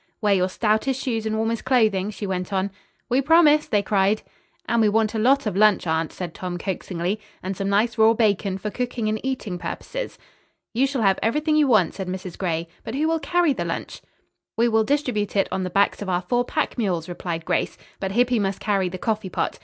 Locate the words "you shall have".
10.73-11.19